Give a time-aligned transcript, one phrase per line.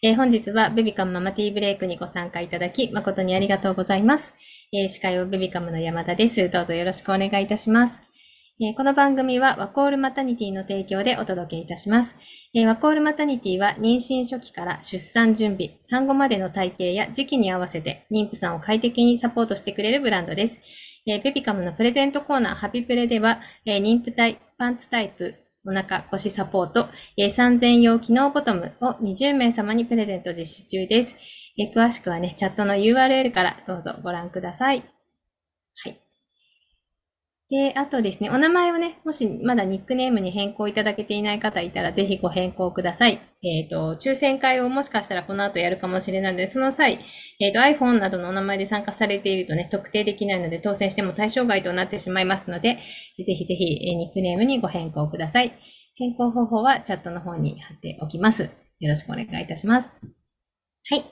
[0.00, 4.32] えー、本日はベビカムママティーブレイクにご参加いただき、誠にありがとうございます。
[4.72, 6.48] えー、司会はベビカムの山田です。
[6.50, 7.98] どうぞよろしくお願いいたします。
[8.60, 12.14] えー、この番組はワコールマタニティの提供でお届けいたします。
[12.54, 20.58] えワコールマタニティは妊娠初期から出産準備、産後までの体型や時期に合わせて妊婦さんを快適にサポートしてくれるブランドです。
[21.06, 25.34] えベビカムのプレゼントコーナーハピプレでは、え妊婦体、パンツタイプ、
[25.68, 26.88] お腹、腰サポート、
[27.18, 31.14] えー、3000用機能ボトムを20名様にプレゼント実施中です。
[31.58, 34.82] えー、詳しくはね、チャットの URL からどうぞご覧ください。
[35.84, 36.07] はい。
[37.50, 43.22] で、あとですね、お名前をね、もしまだニックネームに変更いただけていない方いたら、ぜひご変更ください。
[43.42, 46.98] えっ、ー、と、抽選会をもしかしたらこの後やるかもしれないので、その際、
[47.40, 52.80] えっ、ー、と、iPhone などのお名前で参加されているとね、特定できないので、当選しても対象外となってしまいますので、
[53.16, 55.52] ぜひぜひ、えニックネームにご変更ください。
[55.96, 58.42] 変更方法はチャットの方に貼っておきます。
[58.78, 59.94] よろしくお願いいたします。
[60.90, 61.04] はい。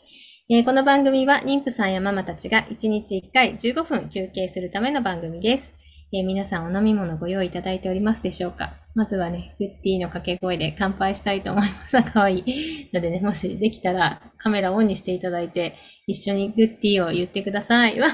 [0.51, 5.76] えー、この番組は妊婦さんやママたちが1日1回15分休憩するための番組です。
[6.13, 8.75] えー、皆さんお飲み物ご用意いただいておりますでしょうか？
[8.95, 12.01] まずはね、グッディの掛け声で乾杯したいと思います。
[12.11, 12.91] かわいい。
[12.93, 15.75] のでね、もしできたらカメラオンにしていただいて、
[16.07, 17.99] 一緒にグッディを言ってください。
[18.01, 18.09] わ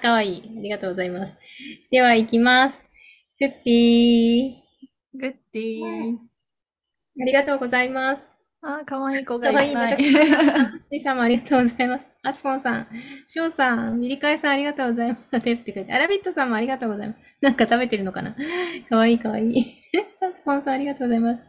[0.00, 0.42] かわいい。
[0.58, 1.32] ありがとうございます。
[1.90, 2.76] では、行きます。
[3.40, 4.54] グッディ
[5.14, 6.16] グッディ
[7.20, 8.37] ありがとうございます。
[8.70, 9.96] あ、かわいい子がいっぱい。
[10.90, 12.04] いさんもありがとうございます。
[12.22, 12.86] あつぽんさん、
[13.26, 15.40] しょうさん、みりかえさんありがとうございます。
[15.40, 15.92] テープってくれて。
[15.94, 17.18] アラビットさんもありがとうございます。
[17.40, 18.36] なんか食べてるのかな？
[18.88, 19.64] かわいいかわいい。
[20.20, 21.46] あつぽんさんありがとうございます。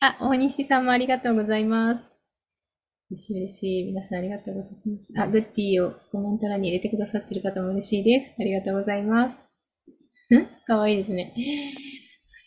[0.00, 2.02] あ、大西さんもありがとうございます。
[3.10, 3.84] 嬉しい嬉しい。
[3.84, 4.76] 皆さんありがとうございま
[5.14, 5.22] す。
[5.22, 8.34] あ、グッティをコメント欄に入れてくださってる方も嬉しいです。
[8.38, 9.38] ありがとうございます。
[10.34, 11.32] んかわいいですね。
[11.34, 11.38] あ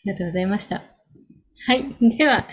[0.04, 0.95] りがとうございました。
[1.64, 1.84] はい。
[2.16, 2.46] では、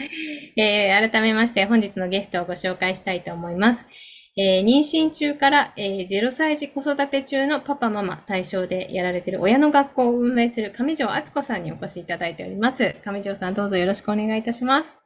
[0.56, 3.86] えー、改めまして本日のゲストをご紹介したいと思います。
[4.36, 12.96] えー、妊娠中から、えー、0歳児子育て中のパパママ対象でやられている親の学校を運営する上条敦子さんにお越しいただいております。
[13.04, 14.98] 上条さんどうぞよろしくお願いいたします。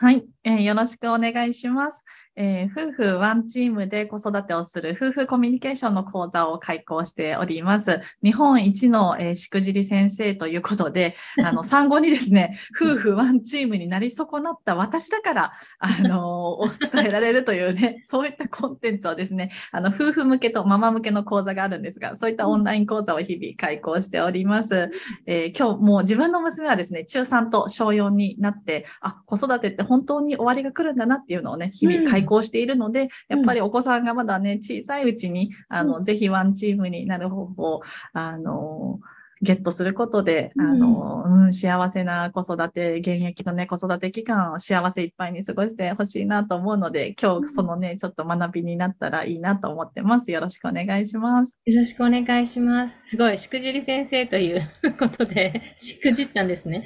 [0.00, 2.04] はい、えー、よろしくお願いします。
[2.40, 8.00] えー、夫婦ワンチームで子育てをする夫婦コミュニケーションの講座を開講しております。
[8.22, 16.60] 日本一の、えー、しくじり先生ということで、 あの、産後にですね、夫婦ワンチームになり損なった私だから、あの、
[16.92, 24.92] 伝えられるというね、 そういったコンテンツをですね、あの、夫婦向けとママ向けの講座があるんですが、そういったオンライン講座を日々開講しております。
[25.26, 37.80] えー、今日もう自分の娘はですね、中3と小4になって、あ、子育てって本当に終わりが来るんだなっていうのをね、日々開講行しているので、やっぱりお子さんがまだね、小さいうちに、あの、ぜひワンチームになる方法、
[38.12, 39.00] あの、
[39.40, 50.32] ゲットすることで、あの、うん、幸せな子育て、現役のね、子育て期間を幸せいっぱいに過ごしてほしいなと思うので、今日そのね、ちょっと学びになったらいいなと思ってます。
[50.32, 51.58] よろしくお願いします。
[51.66, 52.94] よろしくお願いします。
[53.06, 54.68] すごい、しくじり先生という
[54.98, 56.84] ことで、しくじったんですね。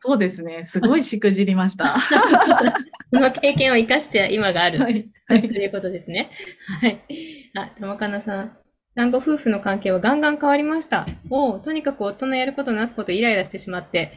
[0.00, 0.64] そうですね。
[0.64, 1.96] すごいしくじりました。
[3.12, 6.30] その経験を生かして今がある、はい、ということですね。
[6.80, 7.00] はい。
[7.54, 8.56] あ、玉かなさん。
[8.96, 11.06] 産後夫婦の関係はガンガン変わりました。
[11.30, 14.12] おとにかく夫のやることなすことイライラしてしまって、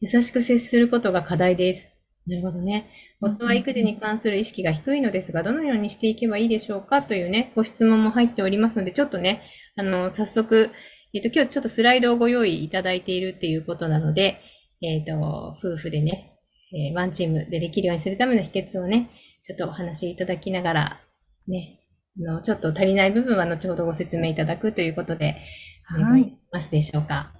[0.00, 1.90] 優しく接することが課題です。
[2.26, 2.90] なるほどね。
[3.20, 7.02] 夫は育児に関する意識が低いのですが、どのようにしていけばいいでしょうか？
[7.02, 9.42] というね、ご質問も入っておりますので、ちょっとね、
[9.76, 10.70] あの、早速、
[11.14, 14.40] えっ、と、今日ちょっとスライドをご用意いただいているっていうことなので、
[14.82, 16.38] えっ、と、夫婦でね、
[16.72, 19.10] えー、ワンチームでできるようにするための秘訣をね、
[19.42, 21.00] ちょっとお話しいただきながら、
[21.48, 21.80] ね、
[22.18, 25.36] あの、ちょっと足りない部分は後ほどご説明いただくということで、
[25.84, 26.36] はい。
[26.52, 27.32] ますでしょうか？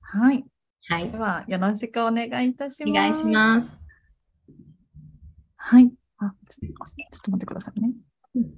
[0.00, 0.44] はい。
[0.88, 1.10] はい。
[1.10, 2.90] では、よろしくお願いいたします。
[2.90, 3.66] お願いします。
[5.56, 5.92] はい。
[6.18, 7.90] あ、ちょっと待ってくださいね。
[8.34, 8.54] うん、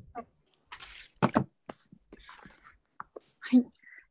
[3.40, 3.66] はい。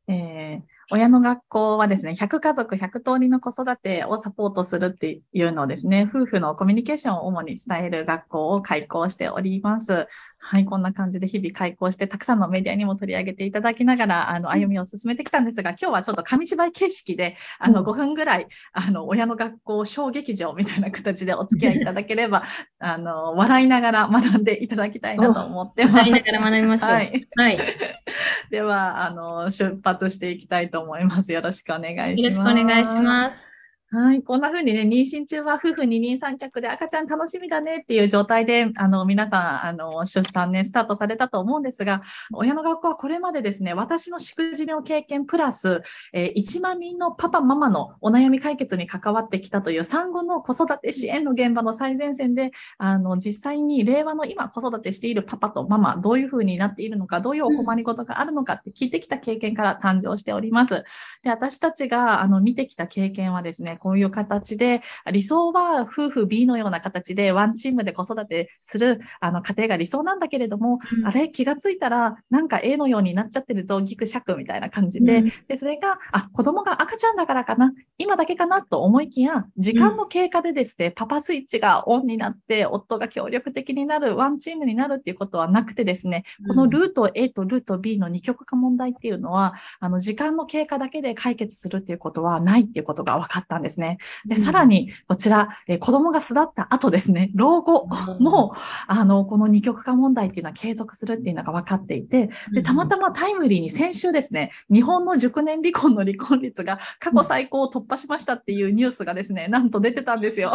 [0.08, 10.08] えー親の学校はですね、100家族100通りの子育てをサポートするっていうのをですね、夫婦のコミュニケーションを主に伝える学校を開講しております。
[10.40, 22.44] はい、こんな感じで日々開講して、たくさんのメディアにも取り上げていただきながら、あの、歩みを進めてきたんですが、今日はちょっと紙芝居形式で、あの、5分ぐらい、あの、親の学校小劇場みたいな形でお付き合いいただければ、
[22.78, 25.96] あの、笑いながら学んでいただきたいなと思ってます。
[25.96, 26.90] 笑いながら学びましょう。
[26.90, 27.28] はい。
[27.36, 27.58] はい、
[28.50, 31.32] では、あの、出発していきたいと思います。
[31.32, 32.38] よろしくお願いします。
[32.38, 33.47] よろしくお願いします。
[33.90, 34.22] はい。
[34.22, 42.02] こんな風にね、妊娠中は夫婦二人三脚で赤ちゃん楽しみだねっていう状態で、あの、皆さん、あの、出産ね、スタートされたと思うんですが、
[42.34, 45.80] 親の学校はこれまでですね、私のしくじりの経験プラス、
[46.12, 60.84] えー、1万人のパパ、ママのお悩み解決に関わってきたという産後の子育て支援の現場の最前線で、あの、実際に令和の今子育てしているパパとママ、どういう風になっているのか、どういうお困りごとがあるのかって聞いてきた経験から誕生しております。
[61.22, 93.98] で、私たちが、あの、見てきた経験はですね、こういう形で、理想は夫婦 B のような形でワンチームで子育てするあの家庭が理想なんだけれども、うん、あれ気がついたらなんか A のようになっちゃってるぞ、ギクシャクみたいな感じで、うん、で、それが、あ、子供が赤ちゃんだからかな、今だけかなと思いきや、時間の経過でですね、うん、パパスイッチがオンになって、夫が協力的になる、ワンチームになるっていうことはなくてですね、このルート A とルート B の二極化問題っていうのは、あの、時間の経過だけで解決するっていうことはないっていうことが分かったんですね。
[94.26, 97.88] で、さらに、こちら、えー、子供が巣立った後ですね、老後
[98.20, 98.54] も、
[98.86, 110.52] あの、この二極化問題っていうのは継続するっていうのが分かっていて、で、たまたまタイムリーに先週ですね、日本の熟年離婚の離婚率が過去最高を突破しましたっていうニュースがですね、なんと出てたんですよ。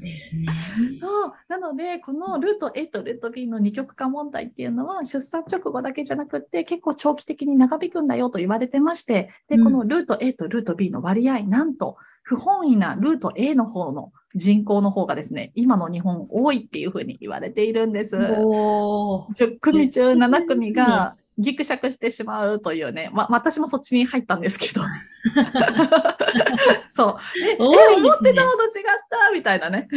[0.00, 0.46] ですね。
[1.00, 1.32] そう。
[1.48, 18.16] なので、このルート A とルート B の二極化問題っていうのは、出産直後だけじゃなくって、結構長期的に長引くんだよと言われてまして、で、このルート A とルート B の割合、なんと、不本意なルート A の方の人口の方がですね、今の日本多いっていうふうに言われているんです。
[18.16, 24.82] 10組中7組がギクシャクしてしまうというね、ま、私もそっちに入ったんですけど。
[26.90, 27.16] そう。
[27.42, 29.88] え、思ってたのと違ったみたいなね。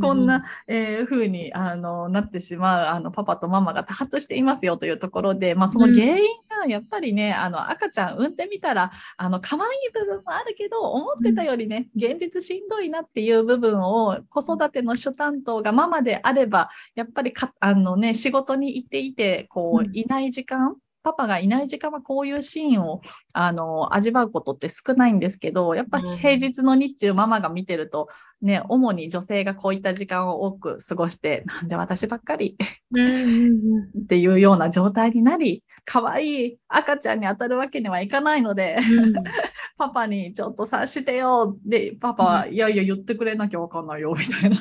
[0.00, 6.28] こんな、えー、風にあのなってしまうあのパパとママが多発していますよというところで、まあ、その原因
[6.60, 23.00] がやっぱりね、あの赤ちゃん産んでみたらあの可愛い部分もあるけど思ってたよりね現実しんどいなっていう部分を子育ての主担当がママであればやっぱりかあの、ね、仕事に行っていてこういない時間、パパがいない時間はこういうシーンを
[23.32, 28.08] あの味わうことって少ないんですけど、やっぱ平日の日中ママが見てると、
[28.42, 39.12] ね、主に女性がこういった時間を多く過ごして、なんで私ばっかりっていうような状態になり、可愛い赤ちゃんに当たるわけにはいかないので、うん、
[39.76, 41.58] パパにちょっと察してよ。
[41.66, 44.56] で、パパは、いやいや言ってくれなきゃわかんないよ、みたいな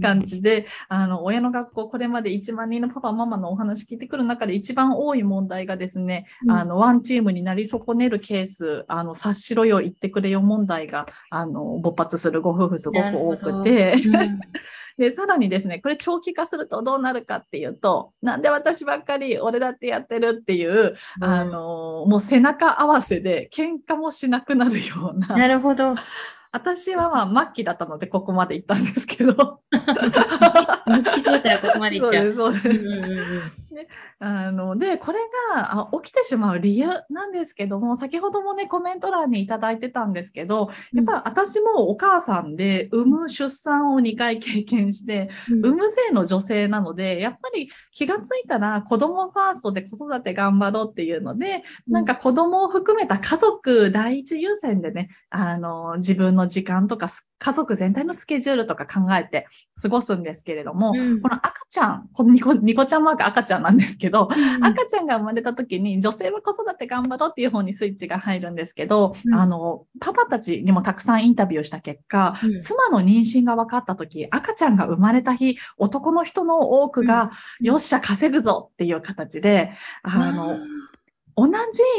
[0.00, 13.94] 感じで、あの、親の学校、これまで1万人のパパ、ママのお話聞いてくる中で一番多い問題がですね、うん、あの、ワンチームになり損ねるケース、あの、察しろよ、言ってくれよ問題が、あの、勃発するご夫婦すごく多くて、
[14.98, 25.28] で、さらにですね、これ長期化するとどうなるかっていうと、なんで私ばっかり俺だってやってるっていう、うん、あの、もう背中合わせで喧嘩もしなくなるような。
[25.28, 25.94] なるほど。
[26.50, 29.60] 私はまあ末期だったのでここまで行ったんですけど。
[29.70, 32.34] 末期状態はここまで行っちゃう。
[32.34, 32.62] そうです。
[32.62, 32.78] そうで
[33.50, 33.74] す。
[33.74, 33.88] ね、
[34.20, 35.18] あのでこれ
[35.54, 59.46] が起きてしまう理由なんですけども先ほどもねコメント欄に頂いてたんですけどやっぱ私もお母さんで産む出産を2回経験して、産む性の女性なのでやっぱり気がついたら子供ファーストで子育て頑張ろうっていうのでなんか子供を含めた家族第一優先でねあの自分の時間とか家族全体のスケジュールとか考えて
[59.80, 79.72] 過ごすんですけれども、うん、この赤ちゃん、このニコニコちゃんマーク赤ちゃんなんですけど、うん、赤ちゃんが生まれた時に女性は子育て頑張ろうっていう方にスイッチが入るんですけど、うん、あの、パパたちにもたくさんインタビューした結果、妻の妊娠が分かった時、赤ちゃんが生まれた日、男の人の多くが、よっしゃ稼ぐぞっていう形で、
[80.02, 80.58] あの、
[81.38, 81.46] 同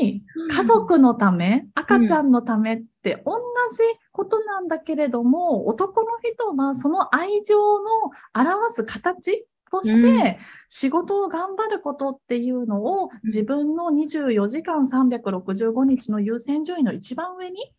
[0.04, 0.22] じ
[0.54, 3.40] 家族のため、赤ちゃんのためって同
[3.72, 7.90] じことなんだけれども、男の人はその愛情の
[8.36, 17.72] 表す形として仕事を頑張ることっていうのを自分の24時間365日の優先順位の一番上に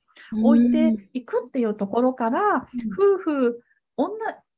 [0.42, 3.62] 置いていくっていうところから、夫婦、
[3.96, 4.16] 女、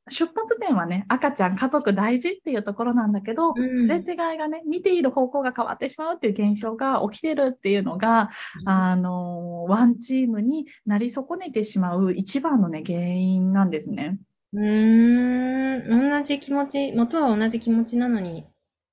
[0.09, 14.19] 出発点はね、赤ちゃん、家族大事っていうところなんだけど、うん、すれ違いがね、見ている方向が変わってしまうっていう現象が起きてるっていうのが、うん、あの、ワンチームになり損ねてしまう一番のね、原因なんですね。
[14.53, 18.45] うーん、同じ気持ち、元は同じ気持ちなのにっ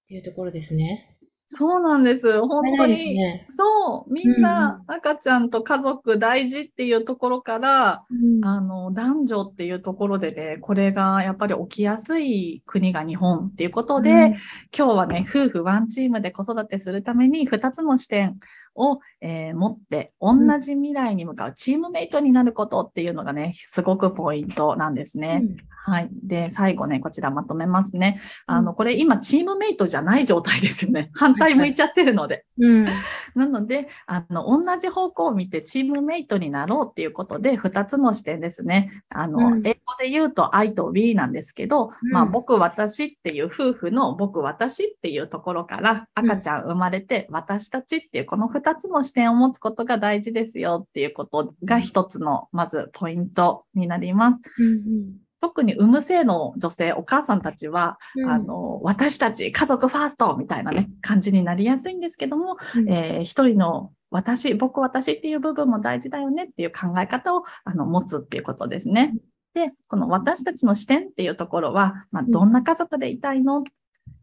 [0.07, 1.19] ていうところですね。
[1.51, 2.39] そうなんです。
[2.41, 14.39] 本当に、ね、そう、みんな赤ちゃんと家族大事っていうところから、うん、あの、男女っていうところでね、これがやっぱり起きやすい国が日本っていうことで、うん、今
[14.71, 18.37] 日はね、夫婦ワンチームで子育てするために2つの視点
[18.79, 25.43] を、えー持って、同じ未来に向かうチームメイトになることっていうのがね、すごくポイントなんですね。
[25.89, 26.09] はい。
[26.11, 28.21] で、最後ね、こちらまとめますね。
[28.45, 31.09] あの、これ今、チームメイトじゃない状態ですよね。
[31.15, 32.45] 反対向いちゃってるので。
[32.59, 32.85] うん。
[33.33, 38.91] なので、あの、同じ方向を見てチームメイトになろうっていうことで、2つの視点ですね。
[39.09, 54.39] あの、うん英語で言うと I と We なんですけど、うんまあ、僕、私っていう夫婦の僕、私っていうところから、赤ちゃん生まれて、私たちっていうこの2つの視点を持つことが大事ですよっていうことが一つの、まず、ポイントになります。
[54.59, 58.29] うん特に産む性の女性、お母さんたちは、うん。
[58.29, 69.15] あの、私たち家族ファーストみたいなね、感じになりやすいんですけども、うん、えー一人の私、僕、私っていう部分も大事だよねっていう考え方をあの持つっていうことですね。
[69.53, 73.63] で、この私たちの視点っていうところは、まあ、うんどんな家族でいたいの、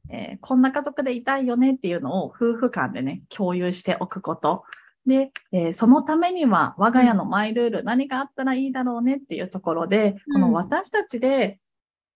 [0.08, 4.64] えーこんな家族でいたいよねっていうのを夫婦間でね、共有しておくこと。
[5.06, 11.58] で、えーそのためには我が家のマイルール、何があったらいいだろうねっていうところで、うんこの私たちで、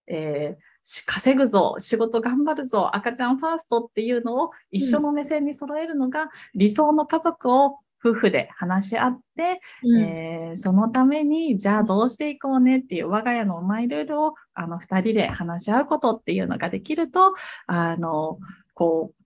[0.07, 10.01] えーし稼ぐぞ、仕事頑張るぞ、赤ちゃんファーストっていうのを一緒の目線に揃えるのが、理想の家族を夫婦で話し合って、うん。
[10.01, 17.35] えーそのために、じゃあどうしていこうねっていう我が家のマイルールを、あの、二人で話し合うことっていうのができると、
[17.67, 18.39] あの、
[18.75, 19.20] こう、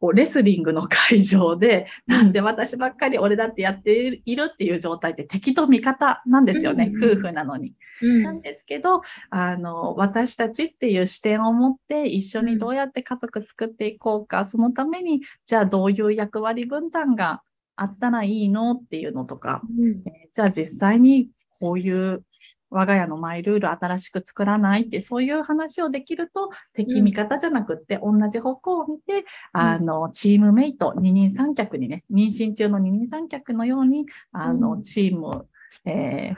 [0.00, 7.18] こうレスリングの会場で、なんで私ばっかり俺だってやっているっていう状態って敵と味方なんですよね、うんうんうん。
[7.18, 7.74] 夫婦なのに。
[8.02, 8.22] うん。
[8.22, 17.42] なんですけど、あの、私たちっていう視点を持って一緒にどうやって家族作っていこうか、そのために、じゃあどういう役割分担が
[17.76, 20.02] あったらいいのっていうのとか、うん。
[20.08, 21.28] えーじゃあ実際に
[21.58, 22.22] こういう
[22.70, 35.46] 我が家のマイルール新しく作らないって、そういう話をできると、敵味方じゃなくって、同じ方向を見て、あの、チームメイト、二人三脚にね、妊娠中の二人三脚のように、あの、うんチーム、
[35.84, 36.36] えー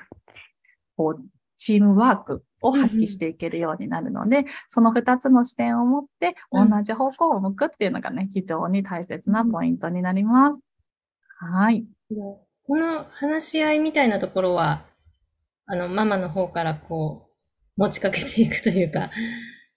[0.97, 1.25] こう、
[1.57, 10.61] チームワークを発揮していけるようになるので、その二つの視点を持って、同うんじ方向を向くっていうのがね、非常に大切なポイントになります。
[11.39, 11.85] はい。
[12.09, 14.85] この話し合いみたいなところは、
[15.73, 17.31] あの、ママの方からこ
[17.79, 19.11] う、持ちかけていくというか、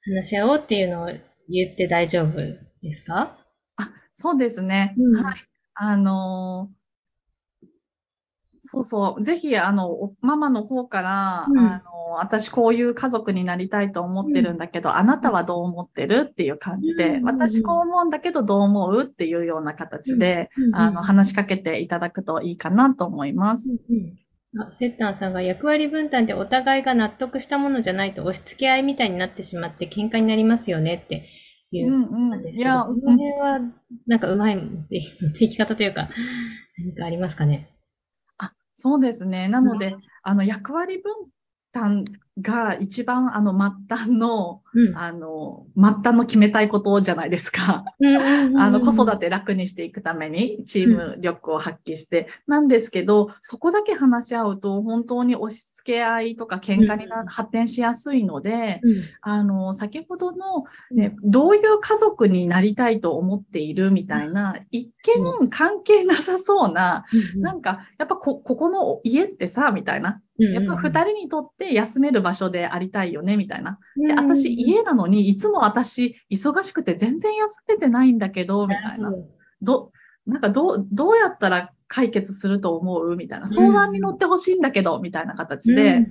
[0.03, 1.05] 話し合おうっていうのを
[1.49, 2.33] 言って大丈夫
[2.81, 3.37] ですか？
[3.77, 4.93] あ、そうですね。
[4.97, 5.35] うんはい。
[5.75, 6.75] あのー
[8.67, 9.23] そうそう。
[9.23, 23.69] ぜひ、あの、おママの方から、うんあの、私こういう家族になりたいと思ってるんだけど、あなたはどう思ってるっていう感じで、うん私こう思うんだけどどう思うっていうような形で、うんあの、話しかけていただくといいかなと思います。
[24.59, 31.27] あ、セッタンさんが役割分担ってお互いが納得したものじゃないと押し付け合いみたいになってしまって喧嘩になりますよねって
[31.71, 32.43] いううなんんうん。
[32.43, 33.59] ですけど、いや、この辺は
[34.07, 36.09] なんかうまい持っていき方というか、
[36.77, 37.69] 何かありますかね？
[38.37, 39.47] あ、そうですね。
[39.47, 41.13] なので、あの、役割分
[41.75, 42.05] 担
[42.41, 44.97] が一番、あの、末端の、うん。
[44.97, 47.85] あの、末端の決めたいことじゃないですか。
[48.57, 64.97] あの、子育て楽にしていくためにチーム力を発揮して、なんですけど、そこだけ話し合うと本当に押し付け合いとか喧嘩になうん発展しやすいので、うんあの、先ほどの、ね、どういう家族になりたいと思っているみたいな、一
[65.39, 67.05] 見関係なさそうな、
[67.37, 70.21] なんか、やっぱこ、ここの家ってさ、みたいな。
[70.37, 73.79] やっぱ二人にとって休める場所でありたいよね、みたいな。
[73.95, 79.13] で、私、家なのに、いつも私、忙しくて全然休めてないんだけど、みたいな。
[79.61, 79.91] ど、
[80.25, 83.15] なんかどう、どうやったら解決すると思う？
[83.15, 83.47] みたいな。
[83.47, 86.05] 相談に乗ってほしいんだけど、みたいな形で、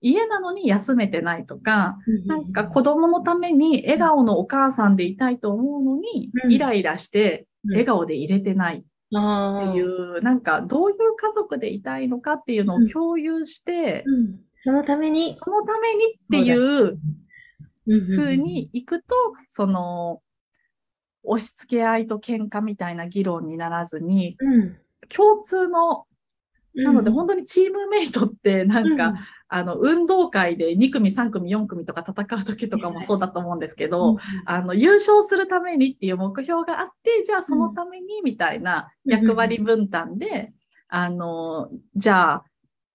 [0.00, 6.52] 家なのに休めてないとか、なんか子供のために笑顔のお母さんでいたいと思うのに、うん。
[6.52, 8.84] イライラして笑顔で入れてない。
[9.12, 14.04] っていっう、なんかどういう家族でいたいのかっていうのを共有して、
[14.54, 16.98] そのために、そのためにっていう
[17.86, 19.14] ふ風に行くと、
[19.50, 20.22] その、
[21.22, 24.36] 押し付け合いと喧嘩みたいな議論にならずに、
[25.08, 26.06] 共通の、
[26.74, 29.14] なので本当にチームメイトってなんか、
[29.52, 34.16] あの、運動会で2組、3組、4組とか戦う時とかもそうだと思うんですけど、
[34.46, 40.52] あの、優勝するためにっていう目標があって、じゃあそのためにみたいな役割分担で、
[40.88, 42.44] あの、じゃあ、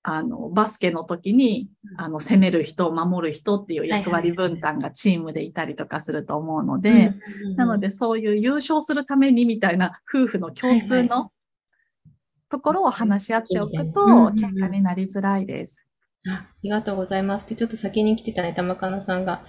[0.07, 7.12] あの、バスケの時に、あの、攻める人、守る人っていう役割分担がチームでいたりとかすると思うので、
[7.57, 11.31] なのでそういう優勝するためにみたいな夫婦の共通の
[12.50, 14.01] ところを話し合っておくと、
[14.35, 15.85] 喧嘩になりづらいです。
[16.27, 17.48] あありがとうございます。
[17.48, 19.46] で、ちょっと先に来てたね、玉かなさんが、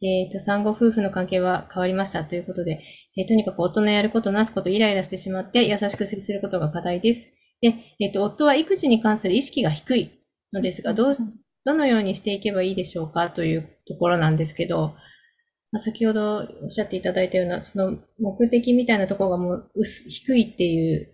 [0.00, 2.80] えっ、と、産後夫婦の関係は変わりましたということで、
[3.16, 7.26] えーとにかく夫のやることなすことイライラしてしまって優しく接することが課題です。
[7.60, 10.10] で、えっ、と、夫は育児に関する意識が低い
[10.52, 11.16] のですが、どう、
[11.64, 13.30] どのようにしていけばいいでしょうか？
[13.30, 14.94] というところなんですけど、
[15.72, 21.08] まあ、先ほどおっしゃっていただいたような、その目的みたいなところがもう薄低いっていう。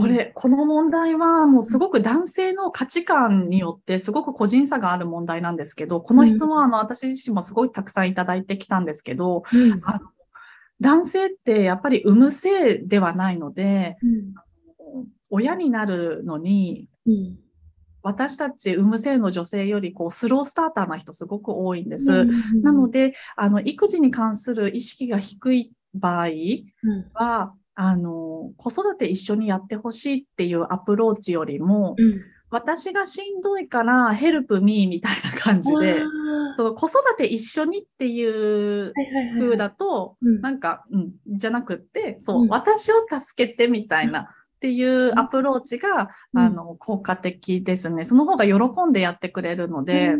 [0.00, 9.80] これ、この問題はもうすごく男性の価値観によってすごく個人差がある問題なんですけど、この質問はあの私自身もすごいたくさんいただいてきたんですけど、うん。
[9.84, 10.00] あの
[10.80, 13.96] 男性ってやっぱり産む性ではないので、
[15.30, 17.38] 親になるのに、うん。
[18.02, 22.26] 私たち産む性の女性よりこうスロースターターな人すごく多いんです。
[22.62, 26.32] なので、あの、育児に関する意識が低い場合うん
[27.12, 32.20] は、あの、子育て一緒にやってほしいっていうアプローチよりも、うん。
[32.50, 36.02] 私がしんどいからヘルプミーみたいな感じで、
[36.56, 38.92] その子育て一緒にっていう
[39.38, 40.40] 風だと、うん。
[40.40, 42.48] なんか、うん、じゃなくって、そう、うん。
[42.48, 44.26] 私を助けてみたいなっ
[44.60, 46.40] ていうアプローチが、うん。
[46.40, 48.04] あの、効果的ですね。
[48.04, 48.54] その方が喜
[48.88, 50.16] んでやってくれるので、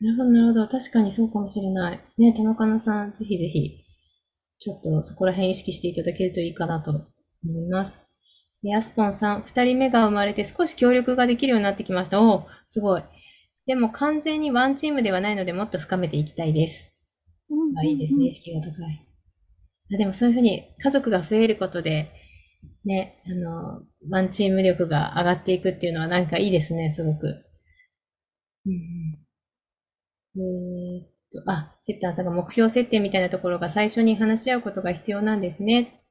[0.00, 0.68] なるほど、なるほど。
[0.68, 2.00] 確かにそうかもしれない。
[2.18, 3.81] ね、玉かなさん、ぜひぜひ、
[4.62, 7.06] ちょっとそこら辺意識していただけるといいかなと思
[7.44, 7.98] います。
[8.62, 12.22] でアスポンさん、二人目が生まれて少し協力ができるようになってきました。
[12.22, 13.02] おお、すごい。
[13.66, 16.92] でも完全にワンチームではないので、もっと深めていきたいです。
[17.50, 19.06] うんあいいですね、意識が高い。
[19.94, 22.12] あでもそういうふうに家族が増えることで、
[22.84, 27.44] ね、あの、ワンチーム力が上がっていくっていうのはなんかいいですね、すごく。
[28.66, 29.26] うん
[30.36, 31.11] うん、えー
[31.46, 36.02] あ、セッターさんが目標設定みたいなところが最初に話し合うことが必要なんですね。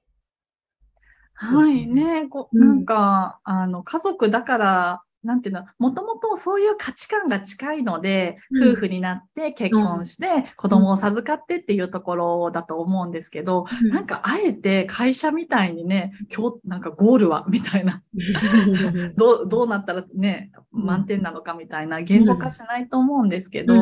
[1.33, 1.87] はい。
[1.87, 2.59] ね、こうん。
[2.59, 8.71] なんか、あの、家族だから、なんていうの、もともとそういう価値観が近いので、うん。
[8.71, 18.03] 夫婦になって結婚して、子供を授かってっていうところだと思うんですけど、なんかあえて会社みたいにね、今日なんかゴールはみたいな、
[19.15, 23.77] どう、どうなったらね、うん満点なのかみたいな言語化しないと思うんですけど、う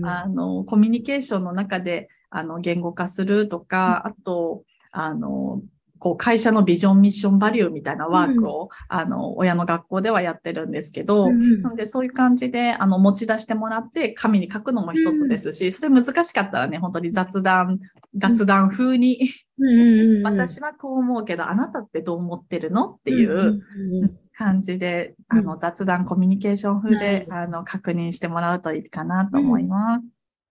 [0.00, 0.06] ん。
[0.06, 5.62] あの、コミュニケーションの中で、あの、言語化するとか、あと、あの、
[6.04, 17.80] こう、会社のビジョン、ミッション、バリューみたいなワークを、あの、親の学校ではやってるんですけど、うんなので、そういう感じで、あの、持ち出してもらって、紙に書くのも一つですし、それ難しかったらね、本当に雑談、
[18.16, 19.18] 雑談風に、
[19.56, 22.90] うんうんうん私はこう思うけど、あなたってどう思ってるの？
[22.90, 24.18] っていんんうんうん。
[24.36, 30.02] 感じで、うんあの、雑談、コミュニケーション風で、はいあの、確認してもらうといいかなと思います。
[30.02, 30.02] あ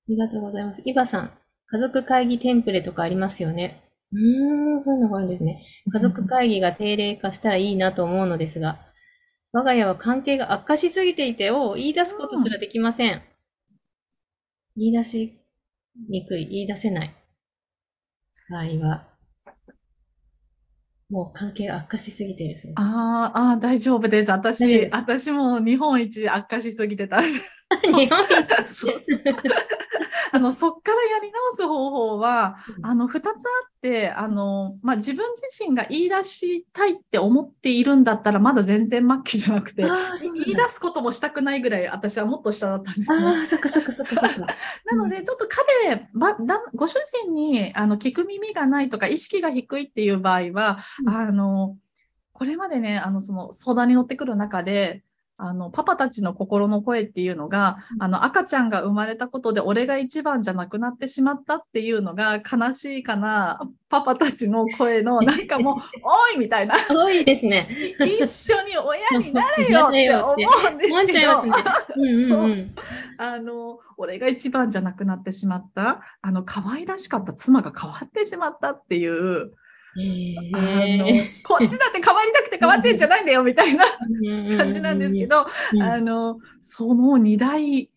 [0.08, 0.82] りがとうございます。
[0.84, 1.32] イバさん、
[1.68, 3.83] 家族会議テンプレとかありますよね。
[4.14, 5.66] うーん、そういうのがあるんですね。
[5.92, 8.80] 家族会議が定例化したらいいなと思うのですが、
[9.52, 13.22] 我が家は関係が悪化しすぎていて、を言い出すことすらできません。
[14.76, 15.40] 言い出し
[16.10, 17.16] にくい、言い出せない
[18.50, 19.08] 場合は、
[21.10, 22.84] もう関係が悪化しすぎているそうです。
[22.84, 24.30] あーあー、大丈夫です。
[24.30, 27.22] 大私私も日本一悪化しすぎてた。
[27.22, 29.22] 日本一 そうそう
[30.34, 33.36] あの、そっからやり直す方法は、あの、二つあっ
[33.82, 43.24] て、あの、まあ、自分自身が言い出したいって思っているんだったら、まだ全然末期じゃなくて、言い出すこともしたくないぐらい、私はもっと下だったんですね。
[43.24, 44.48] ああ、そっかそっかそっかそっか。
[44.92, 51.78] なので、ちょっと彼、ばだご主人にあの聞く耳がないとか、意識が低いっていう場合は、うんあの、
[52.32, 55.04] これまでね、あの、その相談に乗ってくる中で、
[55.46, 58.04] あの、パパたちの心の声っていうのが、うん。
[58.04, 67.68] あの、赤ちゃんが生まれたことで俺が一番じゃなくなってしまったっていうのが悲しいかな、パパたちの声の、 なんかもう、おいみたいな、多いですね。
[68.00, 71.44] い一緒に親になれよって思うんですけど。
[73.18, 79.52] あの、俺が一番じゃなくなってしまった、あの、可愛らしかった妻が変わってしまったっていう、
[79.96, 80.60] あ
[80.98, 85.82] のへ、 こっちだって変わりたくて変わってんじゃないんだよみたいなー感じなんですけど、うん。
[85.82, 87.90] あの、その二大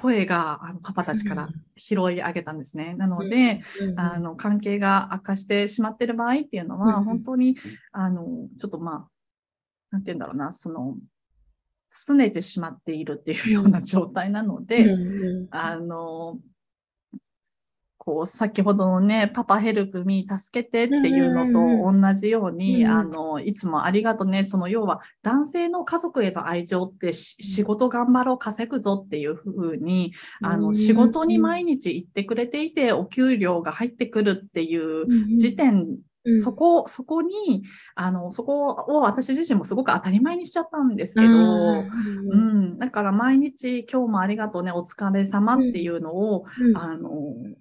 [0.00, 2.94] 声があのパパたちから拾い上げたんですね。
[2.94, 7.56] なので、うんあの、関係が悪化してしまってる場合っていうのうんは、本当に、
[7.92, 8.26] あの、
[8.58, 9.08] ちょっとまあ、
[9.90, 10.96] なんて言うんだろうな、その、
[11.90, 14.94] 拗ねてしまっているっていうような状態なので、
[15.50, 16.38] あの、
[18.08, 36.38] こう、先ほどのね、パパヘルプミー助けてっていうのとうん同じように、うんあの、いつもありがとね、その要は男性の家族への愛情ってし仕事頑張ろう、稼ぐぞっていうふうに、あの、仕事に毎日行ってくれていて、お給料が入ってくるっていう時点うん。
[36.38, 37.62] そこ、そこに、
[37.94, 41.88] あの、そこを私自身もすごく当たり前にしちゃったんですけど、う
[42.30, 42.60] うん。
[42.74, 46.76] ん、だから毎日今日もありがとうね、お疲れ様っていうのを、うん。
[46.76, 47.10] あの、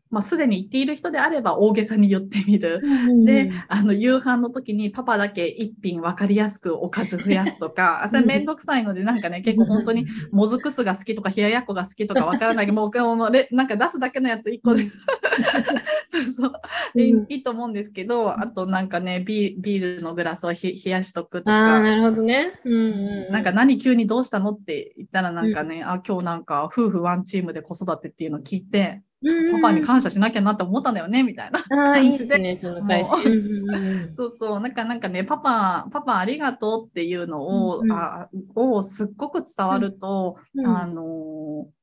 [0.10, 2.82] まあ、すでに言っている人であれば大げさに言ってみる。
[2.84, 12.92] うんで、あの、夕飯の時にパパだけ一品分かりやすくおかず増やすとか、あそれめんどくさいので、なんかね、結構本当に、もずく酢が好きとか冷ややっこが好きとかわからないけど、もう
[13.52, 14.90] なんか出すだけのやつ一個で、
[16.08, 16.54] そうそう、
[16.96, 17.26] いいうん。
[17.30, 22.60] いいと思うんですけど、あとなんかね、ビービールのグラスをひ冷やしとくとか、なるほどね。
[22.64, 23.34] うんうん。
[23.34, 31.62] なんか何急にどうしたのって言ったらなんかね、あ、今日なんか夫婦ワンチームで子育てっていうのを聞いて、パパに感謝しなきゃなって思ったんだよね、みたいな。
[31.64, 32.28] 感じで。
[32.28, 33.12] ですね、その返し。
[33.12, 33.22] もう。
[33.22, 34.16] うんうんうん。
[34.16, 37.98] そうそう、なんかなんかね、パパ、パパありがとうっていうのを、うんうん。
[37.98, 40.68] あをすっごく伝わると、うん。
[40.68, 41.78] あのー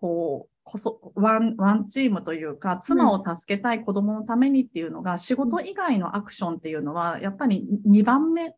[0.00, 8.50] こう、こそワン、ワンチームというか、妻を助けたい子供のためにっていうのが、仕事以外のアクションっていうのは、やっぱり2番目っ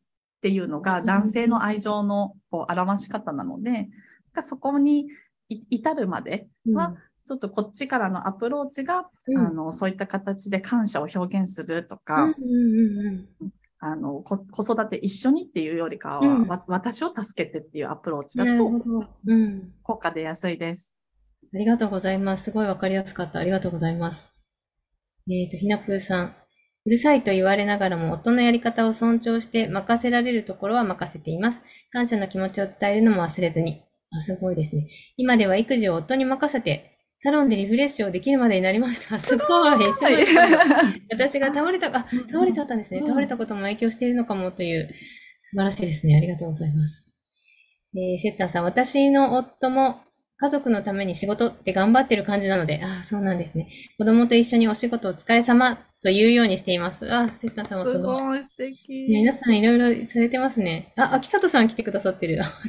[0.42, 3.86] ていうのが男性の愛情のこう表し方なので、なん
[4.34, 5.06] かそこに
[5.48, 6.74] い至るまでうん。
[6.76, 6.94] は、
[7.26, 13.52] ちょっとこっちからのアプローチが、うんあの、そういった形で感謝を表現するとか、うんうんうん
[13.82, 18.46] あのこ子育て一緒にっていうよりかは、うんわ私を助けてっていうアプローチうん。
[18.46, 19.08] だと。
[19.26, 19.72] うん。
[19.82, 20.94] 効果出やすいです。
[21.54, 22.44] ありがとうございます。
[22.44, 23.38] すごいわかりやすかった。
[23.38, 24.30] ありがとうございます。
[25.30, 26.36] えっ、と、ひなぷーさん。
[26.86, 31.60] うるさいと言われながらも夫のやり方を尊重して任せられるところは任せています。
[31.90, 33.82] 感謝の気持ちを伝えるのも忘れずに。
[34.10, 34.88] あ、すごいですね。
[35.16, 36.89] 今では育児を夫に任せて、
[37.22, 39.20] サロンでリフレッシュをできるまでになりました。
[39.20, 39.44] すご
[39.76, 39.84] い。
[39.92, 40.14] すごい。
[41.10, 43.00] 私が倒れた、あ、倒れちゃったんですね。
[43.00, 44.88] うん倒れたことも影響しているのかもという、
[45.44, 46.16] 素晴らしいですね。
[46.16, 47.06] ありがとうございます。
[47.94, 50.00] えー、セッタンさん、私の夫も
[50.38, 53.68] 家族のために仕事って頑張ってる感じなので、ああ、そうなんですね。
[53.98, 57.12] 子供と一緒にお仕事お疲れ様と言うようにしています。
[57.12, 58.22] ああ、セッタンさんもすすごい。
[58.22, 59.06] ごい素敵。
[59.08, 60.92] 皆さんいろいろされてますね。
[60.96, 62.42] あ、秋里さん来てくださってる。
[62.42, 62.60] あ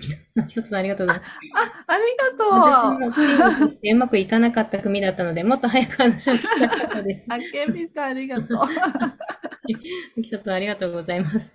[0.42, 1.32] 秋里さんありがとうございます。
[1.56, 3.80] あ、あり私がとう。
[3.82, 7.26] うまくいかなかった組だったので、もっと早く話を聞きたかったです。
[7.30, 8.60] あけみさんありがとう。
[10.18, 11.54] 秋里さんありがとうございます。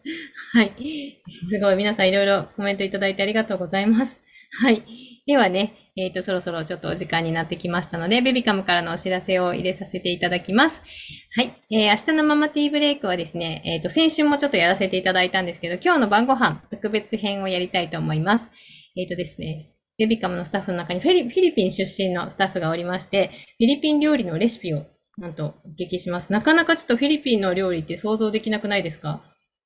[0.52, 1.20] はい。
[1.48, 1.76] すごい。
[1.76, 4.16] 皆さんいろいろコメントいただいてありがとうございます。
[4.60, 5.15] はい。
[5.26, 10.80] ではね、えっ、と、そろそろちょっとお時間になってきましたので、ベビカムからのお知らせを入れさせていただきます。
[11.34, 11.52] はい。
[11.70, 18.44] えー明日のママティーブレイクはですね、えっ、と、先週もちょっとやらせていただいたんですけど、今日の晩ご飯特別編をやりたいと思います。
[18.96, 24.86] えっ、とですね、ベビカムのスタッフの中にフィリフィリピン出身のスタッフがおりまして、フィリピン料理のレシピを
[25.18, 26.30] なんとお聞きします。
[26.30, 29.24] なかなかちょっとフィリピンの料理って想像できなくないですか？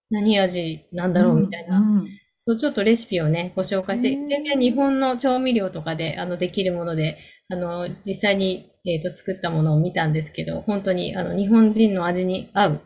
[0.09, 1.40] 何味なんだろう？
[1.40, 1.79] みたいな。
[1.79, 2.07] うん
[2.42, 7.18] そう、ちょっとレシピをね、ご紹介して、うん全然日本の調味料とかで、あの、できるもので、
[7.50, 12.81] あの、実際に、えっ、と、作ったものを見たんですけど、本当に、あの、日本人の味に合う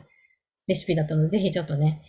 [0.67, 2.03] レシピだったので、ぜひちょっとね、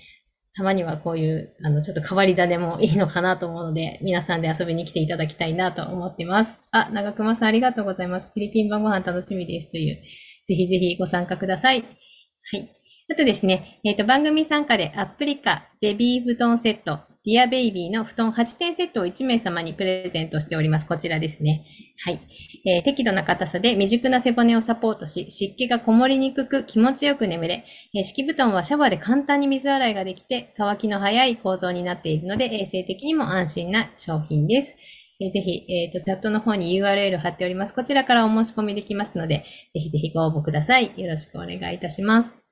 [0.55, 6.57] たまにはこういう、あの、ちょっと変わり種もいいのかなと思うので、皆さんで遊びに来ていただきたいなと思ってます。
[6.71, 8.27] あ、長熊さんありがとうございます。
[8.33, 10.01] フィリピン晩ご飯楽しみですという、
[10.47, 11.81] ぜひぜひご参加ください。
[11.81, 12.71] はい。
[13.11, 20.85] あとですね、えっ、と、番組参加でアプリカベビー布団セット、ディアベイビーの布団8点セットを1名様にプレゼントしております。
[20.85, 21.65] こちらですね。
[22.03, 22.19] はい。
[22.67, 34.73] えー適度な硬さで未熟な背骨をサポートし、湿気がこもりにくく気持ちよく眠れ、えー敷布団はシャワーで簡単に水洗いができて、乾きの早い構造になっているので、衛生的にも安心な商品です。
[35.19, 37.73] えーぜひ、えっ、と、チャットの方に URL 貼っております。
[37.73, 40.91] こちらからお申し込みできますので、ぜひぜひご応募ください。
[40.95, 42.44] よろしくお願いいたします。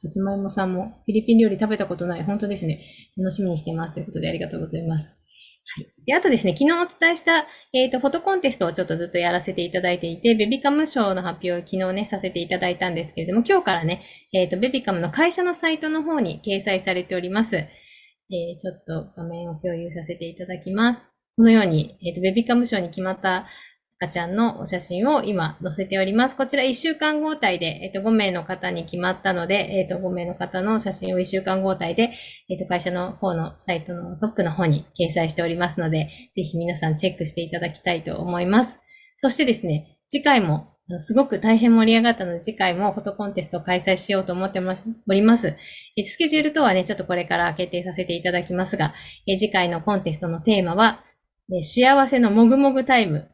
[0.00, 2.22] さつまいもさんもフィリピン料理食べたことない。
[2.22, 2.84] 本当ですね。
[3.16, 3.94] 楽しみにしてます。
[3.94, 5.06] ということでありがとうございます。
[5.06, 5.92] はい。
[6.06, 17.56] で、あとですね、昨日お伝えした、えっ、と、フォトコンテストをちょっとずっとやらせていただいていて、ベビカム賞の発表を昨日ね、させていただいたんですけれども、今日からね、えっ、と、ベビカムの会社のサイトの方に掲載されております。
[17.56, 21.00] えーちょっと画面を共有させていただきます。
[21.36, 23.46] このように、えっ、と、ベビカム賞に決まった
[24.00, 26.36] 赤ちゃんのお写真を今載せております。
[26.36, 32.12] こちら1週間交代で、えっと、5名の方に決まったので、えっと、5名の方の写真を1週間交代で、
[32.48, 38.78] えっと、会社の方のサイトのトップの方に掲載しておりますので、ぜひ皆さんチェックしていただきたいと思います。
[39.16, 45.56] そしてですね、次回も、すごく大変盛り上がったので、次回もフォトコンテストを開催しようと思っております。
[46.04, 48.94] スケジュール等はね、ちょっとこれから決定させていただきますが、
[49.26, 51.04] 次回のコンテストのテーマは、
[51.62, 53.28] 幸せのもぐもぐタイム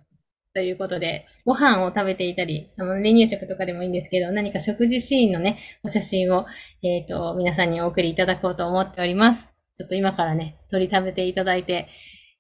[0.55, 6.47] ということで、ご飯を食べていたり、あの離乳食とかでもいいんですけど、何か食事シーンのね、お写真を、
[6.83, 9.49] えっ、と、皆さんにお送りいただこうと思っております。
[9.75, 11.89] ちょっと今からね、取り食べていただいて、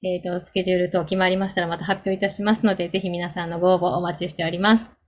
[0.04, 5.03] えっ、と、スケジュール等決まりましたらまた発表いたしますので、ぜひ皆さんのご応募お待ちしております。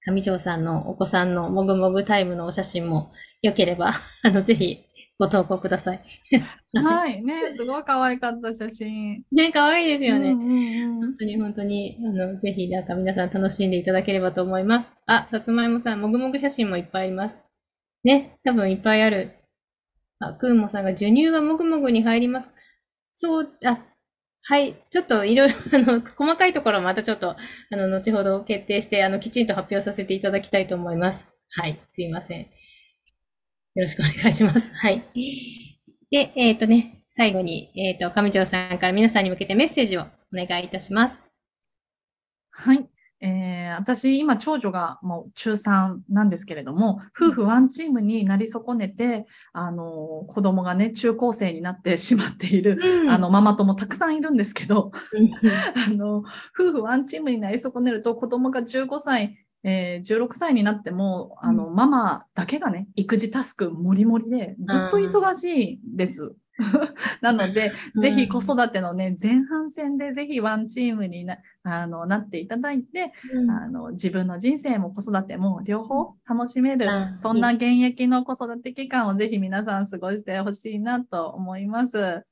[0.00, 3.10] 上条さんのお子さんのもぐもぐタイムのお写真も
[3.42, 4.84] 良ければ、 あの、ぜひ
[5.18, 6.00] ご投稿ください。
[6.76, 7.22] はい。
[7.22, 9.24] ね、すごい可愛かった写真。
[9.32, 10.30] ね、可愛いですよね。
[10.30, 14.90] うんうんうん本当に本当に、あの、ぜひなんか皆さん楽しんでいただければと思います。
[15.06, 17.36] あ、さつまいもさん、もぐもぐ写真もいっぱいあります。
[18.04, 19.32] ね、多分いっぱいある。
[20.20, 22.50] あ、くーもさんが授乳はもぐもぐに入ります。
[23.14, 23.84] そう、あ、
[24.44, 31.24] はい、ちょっといろいろ、 あの、細かいところまたちょっと、あの、後ほど決定して、あの、きちんと発表させていただきたいと思います。
[31.50, 32.40] はい、すいません。
[32.40, 32.46] よ
[33.76, 34.70] ろしくお願いします。
[34.74, 35.02] はい。
[36.10, 41.22] で、えっ、とね、最後に、えっ、と、上条さんから皆さんに向けてメッセージをお願いいたします。
[42.50, 42.88] はい。
[43.20, 53.10] えー私、今、長女がもう中3なんですけれども、夫婦ワンチームになり損ねて、あの、子供がね、中高生になってしまっている、うん。
[53.10, 55.30] あの、ママ友たくさんいるんですけど、うん。
[55.74, 56.18] あの、
[56.58, 66.34] 夫婦ワンチームになり損ねると、子供が15歳、えー16歳になっても、あの、ママだけがね、育児タスクもりもりで、ずっと忙しいです。
[67.22, 82.24] なので、ぜひ子育てのね、前半戦でぜひワンチームになあのなっていただいて、うんあの自分の人生も子育ても両方楽しめる、あそんな現役の子育て期間をぜひ皆さん過ごしてほしいなと思います。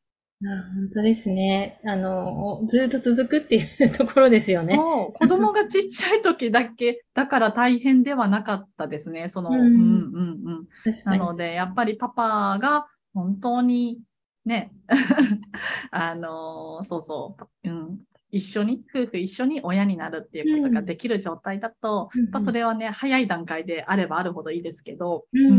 [0.45, 1.81] あ本当ですね。
[1.87, 4.77] あの、ずっと続くっていうところですよね。
[4.77, 9.31] もう子供がちっちゃい時だけだから大変ではなかったですね。
[9.31, 10.67] その、うんうんうん。
[11.07, 13.99] なので、やっぱりパパが本当に
[14.47, 14.73] ね、
[15.91, 17.99] あのそうそう、うん、
[18.31, 25.59] 一緒に、夫婦一緒に親になるっていうことができる状態だと、うんやっぱそれはね、早い段階であればあるほどいいですけど、うんうんうんう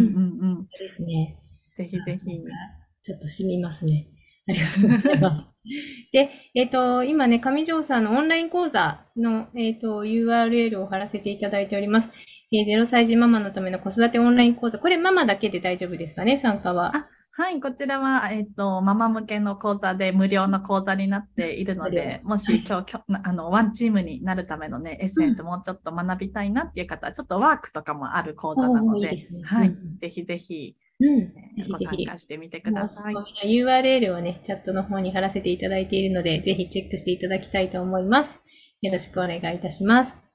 [0.62, 1.38] ん、そうですね。
[1.76, 2.41] ぜひぜひ。
[3.02, 4.08] ちょっと染みますね。
[4.50, 5.50] ありがとうございます。
[6.12, 12.10] で、えっ、と、今ね、上条さんのオンライン講座の、えっ、と、URL を貼らせていただいております。
[12.52, 14.80] えー、0歳児ママのための子育てオンライン講座。
[14.80, 17.10] これママだけで大丈夫ですかね、参加は。
[17.38, 31.19] あはい、こちらは、えっと、ママ向けの講座で無料の講座になっているので、もし今日、あの、ワンチームになるためのね、エッセンスもうちょっと学びたいなっていう方は、ちょっとワークとかもある講座なので、おーいいですねはい、うんぜひぜひ、うん。
[31.19, 32.06] えーご参。
[32.06, 33.15] 加してみてください。
[33.62, 38.32] URL をね、チャットの方に貼らせていただいているので、ぜひチェックしていただきたいと思います。
[38.82, 40.27] よろしくお願いいたします。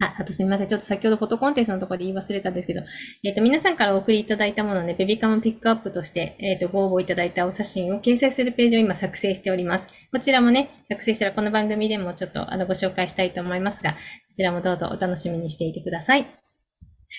[0.00, 0.66] あ、あとすみません。
[0.68, 2.82] ちょっと先ほどフォトコンテンツのところで言い忘れたんですけど、
[3.22, 9.86] えっ、と、皆さんからお送りいただいたものをね、ベビカムピックアップとして、えっ、と、ご応募いただいたお写真を掲載するページを今作成しております。
[10.12, 13.98] こちらもね、作成したらこの番組でもちょっとあのご紹介したいと思いますが、こ
[14.34, 16.22] ちらもどうぞお楽しみにしていてください。
[16.22, 16.26] は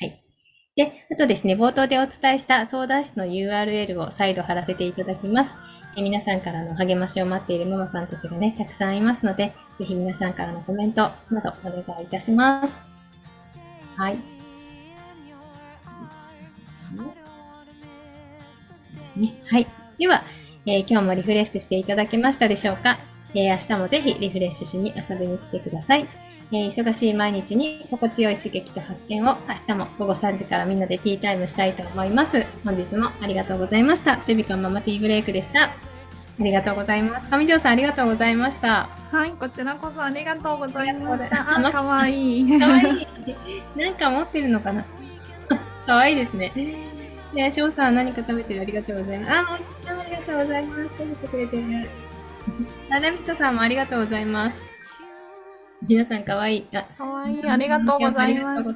[0.05, 0.21] い。
[0.75, 5.51] で、あとですね、冒頭でお伝えした相談室の URL を再度貼らせていただきます。
[5.97, 12.73] え皆さんからの励ましを待っているママさんたちがね、たくさんいますので、ぜひ皆さんからのコメントなどお願いいたします。
[13.95, 14.17] はい。
[19.45, 19.67] はい。
[19.97, 20.23] では、
[20.65, 22.97] えー今日もリフレッシュしていただけましたでしょうか、
[23.33, 26.24] えー明日もぜひリフレッシュしに遊びに来てください。
[26.55, 32.45] えー忙しい毎日に心地よい刺激と発見を明日も午後3時からみんなでティータイムしたいと思います。
[32.63, 34.21] 本日もありがとうございました。
[34.25, 35.63] ベビカンママティーブレイクでした。
[35.63, 35.69] あ
[36.39, 37.29] りがとうございます。
[37.29, 38.89] 上条さんありがとうございました。
[39.11, 41.57] はい、こちらこそありがとうございました。
[41.57, 42.59] あ、かわいい。
[42.59, 43.07] かわいい。
[43.75, 44.85] なんか持ってるのかな？
[45.85, 46.53] かわいいですね。
[47.33, 48.61] で、翔さん何か食べてる？
[48.61, 49.31] ありがとうございます。
[49.31, 50.81] あ、おじさんありがとうございます。
[50.97, 51.89] 食べてくれてる。
[52.91, 54.74] あラミットさんもありがとうございます。
[55.87, 56.67] 皆さんかわいい。
[56.75, 57.47] あ、かわいい。
[57.47, 58.73] ありがとうございました。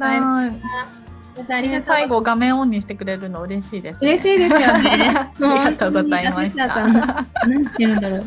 [1.70, 1.86] ます。
[1.86, 4.12] 最後画面オンにしてくれるの嬉しいです、ね。
[4.12, 5.14] 嬉しいですよね。
[5.16, 6.68] ありがとうございました。
[6.68, 6.88] た。
[7.48, 8.24] 何してるんだろう。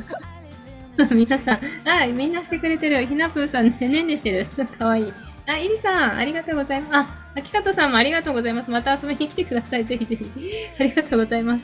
[1.15, 1.59] 皆さん、
[1.89, 3.07] あ、みんなしてくれてる。
[3.07, 4.47] ひなぷーさん、ねねんでしてる。
[4.79, 5.13] かわいい。
[5.47, 6.95] あ、いりさん、ありがとうございます。
[6.95, 7.07] あ、
[7.37, 8.71] 秋里さんもありがとうございます。
[8.71, 9.85] また遊びに来てください。
[9.85, 10.31] ぜひぜひ。
[10.79, 11.61] ありがとうございます。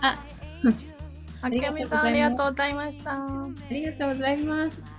[0.00, 0.18] あ、
[1.42, 3.12] あけみさん、ありがとうございました。
[3.12, 4.93] ありがとうございます。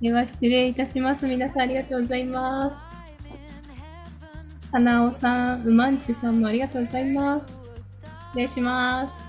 [0.00, 1.26] では、失礼いたします。
[1.26, 2.94] 皆さん、ありがとうございます。
[4.72, 7.46] 花尾さん、うまんちゅさんもありがとうございます。
[8.32, 9.23] 失礼します。